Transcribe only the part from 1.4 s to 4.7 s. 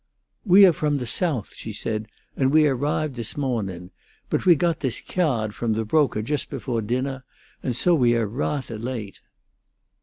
she said, "and we arrived this mawning, but we